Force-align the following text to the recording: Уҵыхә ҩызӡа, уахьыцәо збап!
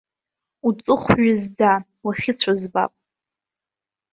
Уҵыхә 0.67 1.09
ҩызӡа, 1.23 1.71
уахьыцәо 2.05 2.53
збап! 2.59 2.93